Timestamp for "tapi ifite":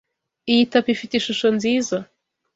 0.71-1.13